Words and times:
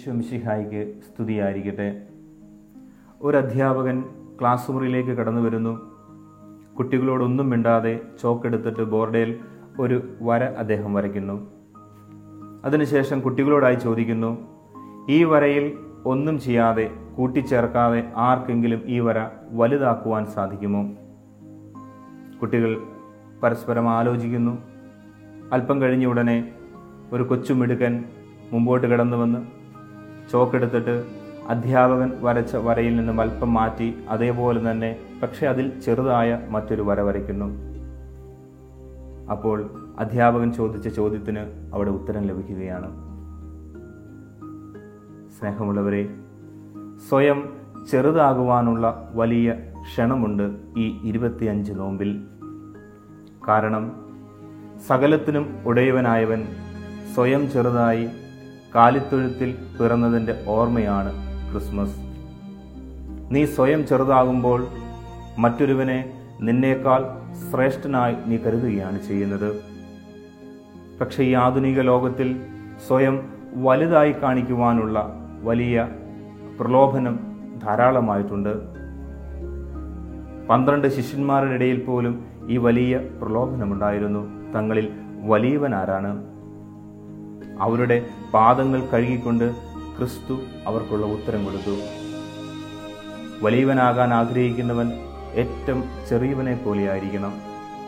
ഈശോ 0.00 0.12
മിശിഹായിക്ക് 0.12 0.92
സ്തുതിയായിരിക്കട്ടെ. 1.00 2.02
ഒരു 3.22 3.36
അധ്യാപകൻ 3.36 4.04
ക്ലാസ് 4.40 4.70
മുറിയിലേക്ക് 4.70 5.10
കടന്നു 5.10 5.40
വരുന്നു. 5.40 5.80
കുട്ടികളോടൊന്നും 6.78 7.50
മിണ്ടാതെ 7.50 8.00
ചോക്കെടുത്തിട്ട് 8.22 8.82
ബോർഡിൽ 8.82 9.38
ഒരു 9.80 10.08
വര 10.22 10.44
അദ്ദേഹം 10.44 10.94
വരയ്ക്കുന്നു. 10.94 11.50
അതിനുശേഷം 12.64 13.20
കുട്ടികളോടായി 13.20 13.74
ചോദിക്കുന്നു 13.74 14.38
ഈ 15.08 15.24
വരയിൽ 15.24 15.78
ഒന്നും 16.04 16.40
ചെയ്യാതെ 16.40 16.90
കൂട്ടിച്ചേർക്കാതെ 17.16 18.12
ആർക്കെങ്കിലും 18.16 18.82
ഈ 18.84 19.00
വര 19.00 19.28
വലുതാക്കുവാൻ 19.50 20.26
സാധിക്കുമോ? 20.26 20.90
കുട്ടികൾ 22.40 22.82
പരസ്പരം 23.42 23.90
ആലോചിക്കുന്നു. 23.90 24.58
അല്പം 25.52 25.80
കഴിഞ്ഞ 25.80 26.06
ഉടനെ 26.06 26.52
ഒരു 27.12 27.22
കൊച്ചുമിടുക്കൻ 27.22 28.04
മുമ്പോട്ട് 28.52 28.86
കടന്നു 28.86 29.16
വന്ന് 29.16 29.59
ചോക്കെടുത്തിട്ട് 30.32 31.04
അധ്യാപകൻ 31.48 32.12
വരച്ച 32.20 32.56
വരയിൽ 32.56 32.96
നിന്നും 32.96 33.20
അല്പം 33.20 33.54
മാറ്റി 33.54 33.94
അതേപോലെ 34.08 34.70
തന്നെ 34.70 34.96
പക്ഷെ 35.22 35.46
അതിൽ 35.46 35.80
ചെറുതായ 35.80 36.46
മറ്റൊരു 36.48 36.82
വര 36.82 37.00
വരയ്ക്കുന്നു. 37.00 37.48
അപ്പോൾ 39.30 39.70
അധ്യാപകൻ 39.98 40.52
ചോദിച്ച 40.52 40.88
ചോദ്യത്തിന് 40.88 41.40
അവിടെ 41.74 41.90
ഉത്തരം 41.90 42.22
ലഭിക്കുകയാണ്. 42.22 42.90
സ്നേഹമുള്ളവരെ 45.30 46.08
സ്വയം 47.08 47.52
ചെറുതാകുവാനുള്ള 47.90 49.10
വലിയ 49.14 49.54
ക്ഷണമുണ്ട് 49.82 50.56
ഈ 50.76 51.00
ഇരുപത്തിയഞ്ച് 51.04 51.72
നോമ്പിൽ. 51.72 52.24
കാരണം 53.48 53.92
സകലത്തിനും 54.86 55.58
ഉടയവനായവൻ 55.66 56.46
സ്വയം 57.14 57.50
ചെറുതായി 57.50 58.08
കാലിത്തൊഴുത്തിൽ 58.74 59.58
പിറന്നതിന്റെ 59.80 60.44
ഓർമ്മയാണ് 60.46 61.12
ക്രിസ്മസ്. 61.52 61.96
നീ 63.30 63.44
സ്വയം 63.44 63.86
ചെറുതാകുമ്പോൾ 63.86 64.66
മറ്റൊരുവനെ 65.38 66.12
നിന്നേക്കാൾ 66.40 67.04
ശ്രേഷ്ഠനായി 67.50 68.16
നീ 68.26 68.36
കരുതുകയാണ് 68.36 69.02
ചെയ്യുന്നത്. 69.02 69.60
പക്ഷേ 71.00 71.22
ഈ 71.22 71.34
ആധുനിക 71.34 71.80
ലോകത്തിൽ 71.80 72.40
സ്വയം 72.86 73.32
വലുതായി 73.54 74.12
കാണിക്കുവാനുള്ള 74.12 75.14
വലിയ 75.42 75.88
പ്രലോഭനം 76.60 77.18
ധാരാളമായിട്ടുണ്ട്. 77.62 78.54
പന്ത്രണ്ട് 80.48 80.88
ശിഷ്യന്മാരുടെ 80.88 81.54
ഇടയിൽ 81.54 81.84
പോലും 81.84 82.24
ഈ 82.48 82.56
വലിയ 82.56 83.00
പ്രലോഭനമുണ്ടായിരുന്നു. 83.22 84.52
തങ്ങളിൽ 84.52 84.88
വലിയവൻ 85.22 85.74
ആരാണ് 85.74 86.39
അവരുടെ 87.60 88.06
പാദങ്ങൾ 88.34 88.86
കഴുകിക്കൊണ്ട് 88.86 89.54
ക്രിസ്തു 89.98 90.40
അവർക്കുള്ള 90.66 91.06
ഉത്തരം 91.06 91.44
കൊടുത്തു. 91.44 91.76
വലിയവനാകാൻ 93.42 94.14
ആഗ്രഹിക്കുന്നവൻ 94.14 94.92
ഏറ്റവും 95.32 95.84
ചെറിയവനെ 96.08 96.62
പോലെയായിരിക്കണം. 96.64 97.32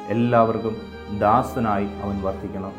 എല്ലാവർക്കും 0.09 0.77
ദാസനായി 1.19 1.87
അവൻ 1.87 2.23
വർത്തിക്കണം. 2.23 2.73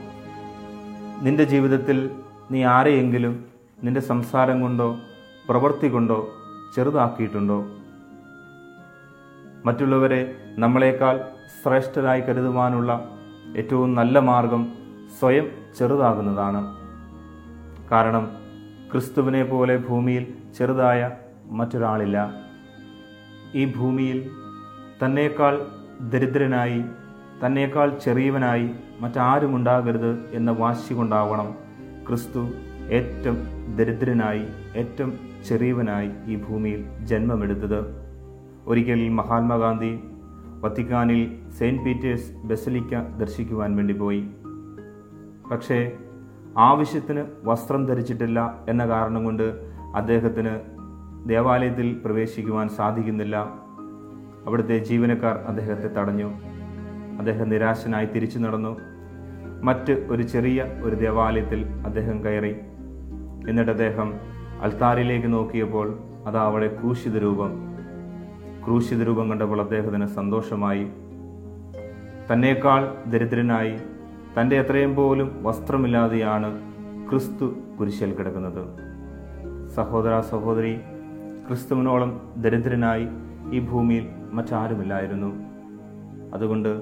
നിന്റെ 1.22 1.44
ജീവിതത്തിൽ 1.44 2.11
നീ 2.52 2.63
ആരെയെങ്കിലും 2.63 3.45
നിന്റെ 3.83 4.02
സംസാരം 4.02 4.61
കൊണ്ടോ 4.61 4.97
പ്രവൃത്തി 5.50 5.88
കൊണ്ടോ 5.88 6.28
ചെറുതാക്കിയിട്ടുണ്ടോ? 6.75 7.66
മറ്റുള്ളവരെ 9.66 10.35
നമ്മളെക്കാൾ 10.57 11.25
ശ്രേഷ്ഠരായി 11.63 12.22
കരുതുവാനുള്ള 12.22 13.09
ഏറ്റവും 13.57 13.95
നല്ല 13.95 14.19
മാർഗം 14.19 14.73
സ്വയം 15.19 15.51
ചെറുതാകുന്നതാണ്. 15.79 16.82
കാരണം 17.94 18.31
ക്രിസ്തുവിനെ 18.92 19.44
പോലെ 19.44 19.78
ഭൂമിയിൽ 19.78 20.34
ചെറുതായ 20.58 21.12
മറ്റൊരാളില്ല. 21.46 22.34
ഈ 23.56 23.74
ഭൂമിയിൽ 23.74 24.30
തന്നേക്കാൾ 25.06 25.66
ദരിദ്രനായി 26.02 26.84
തന്നേക്കാൾ 27.46 28.00
ചെറിയവനായി 28.06 28.70
മറ്റാരും 29.00 29.56
ഉണ്ടാകരുത് 29.56 30.30
എന്ന 30.31 30.52
വാശി 30.52 30.94
കൊണ്ടാവണം 30.94 31.56
ക്രിസ്തു 32.08 32.50
ഏറ്റവും 32.90 33.38
ദരിദ്രനായി 33.76 34.48
ഏറ്റവും 34.75 35.20
ചെറിയവനായി 35.48 36.12
ഈ 36.28 36.36
ഭൂമിയിൽ 36.36 36.86
ജന്മമെടുത്തത്. 37.04 37.80
ഒരിക്കൽ 38.68 39.10
മഹാത്മാഗാന്ധി 39.10 40.00
വത്തിക്കാനിൽ 40.62 41.50
സെയിന്റ് 41.58 41.84
പീറ്റേഴ്സ് 41.84 42.31
ബസലിക്ക 42.36 43.00
ദർശിക്കുവാൻ 43.18 43.75
വേണ്ടി 43.75 43.94
പോയി. 43.94 44.30
പക്ഷേ 45.52 45.92
ആവശ്യത്തിന് 46.58 47.25
വസ്ത്രം 47.44 47.86
ധരിച്ചിട്ടില്ല 47.86 48.64
എന്ന 48.69 48.88
കാരണം 48.88 49.24
കൊണ്ട് 49.24 49.44
അദ്ദേഹത്തിന് 49.96 50.50
ദേവാലയത്തിൽ 51.30 52.02
പ്രവേശിക്കുവാൻ 52.06 52.69
സാധിക്കുന്നില്ല. 52.69 53.38
അവിടുത്തെ 54.46 54.78
ജീവനക്കാർ 54.78 55.36
അദ്ദേഹത്തെ 55.36 55.88
തടഞ്ഞു. 55.88 56.34
അദ്ദേഹം 57.18 57.50
നിരാശനായി 57.50 58.06
തിരിച്ചു 58.06 58.40
നടന്നു. 58.40 58.78
മറ്റ് 59.63 59.92
ഒരു 59.92 60.24
ചെറിയ 60.24 60.66
ഒരു 60.84 60.96
ദേവാലയത്തിൽ 60.96 61.66
അദ്ദേഹം 61.86 62.24
കയറി. 62.24 62.56
എന്നിട്ട് 63.50 63.72
അദ്ദേഹം 63.72 64.13
അൽത്താരിലേക്ക് 64.62 65.34
നോക്കിയപ്പോൾ 65.34 66.00
അതാ 66.28 66.42
അവിടെ 66.42 66.68
ക്രൂശിത 66.68 67.18
രൂപം. 67.18 67.52
ക്രൂശിത 68.66 69.03
രൂപം 69.03 69.30
കണ്ടപ്പോൾ 69.30 69.62
അദ്ദേഹത്തിന് 69.62 70.06
സന്തോഷമായി. 70.06 70.84
തന്നേക്കാൾ 72.34 73.09
ദരിദ്രനായി 73.09 73.78
തന്റെ 74.39 74.59
എത്രയും 74.59 74.95
പോലും 74.95 75.44
വസ്ത്രമില്ലാതെയാണ് 75.44 76.73
ക്രിസ്തു 77.09 77.45
കുരിശിൽ 77.79 78.13
കിടക്കുന്നത്. 78.13 78.67
സഹോദര 79.69 80.19
സഹോദരി 80.19 80.77
ക്രിസ്തുവിനോളം 81.47 82.33
ദരിദ്രനായി 82.38 83.07
ഈ 83.51 83.59
ഭൂമിയിൽ 83.59 84.07
മറ്റാരുമില്ലായിരുന്നു. 84.31 85.35
അതുകൊണ്ട് 86.33 86.81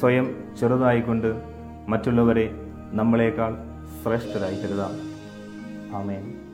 സ്വയം 0.00 0.34
ചെറുതായിക്കൊണ്ട് 0.60 1.42
മറ്റുള്ളവരെ 1.88 2.50
നമ്മളെക്കാൾ 2.92 3.56
ശ്രേഷ്ഠരായി 4.02 4.56
കരുതാം. 4.56 5.10
ആമേൻ. 5.96 6.49